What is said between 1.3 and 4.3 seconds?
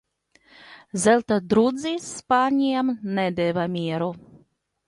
drudzis spāņiem nedeva mieru.